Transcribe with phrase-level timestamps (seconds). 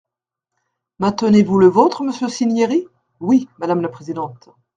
[0.97, 2.87] Maintenez-vous le vôtre, monsieur Cinieri?
[3.19, 4.49] Oui, madame la présidente.